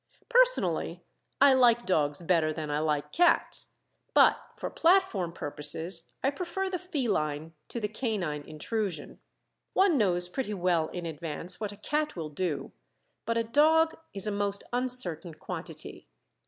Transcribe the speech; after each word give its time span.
Personally 0.29 1.03
I 1.39 1.53
like 1.53 1.85
dogs 1.85 2.23
better 2.23 2.51
than 2.51 2.71
I 2.71 2.79
like 2.79 3.11
cats; 3.11 3.73
but 4.15 4.39
for 4.57 4.71
platform 4.71 5.31
purposes 5.31 6.09
I 6.23 6.31
prefer 6.31 6.71
the 6.71 6.79
feline 6.79 7.53
to 7.67 7.79
the 7.79 7.87
canine 7.87 8.41
intrusion. 8.41 9.19
One 9.73 9.99
knows 9.99 10.27
pretty 10.27 10.55
well 10.55 10.87
in 10.87 11.05
advance 11.05 11.59
what 11.59 11.71
a 11.71 11.77
cat 11.77 12.15
will 12.15 12.29
do; 12.29 12.71
but 13.27 13.37
a 13.37 13.43
dog 13.43 13.95
is 14.11 14.25
a 14.25 14.31
most 14.31 14.63
uncertain 14.73 15.35
quantity. 15.35 16.07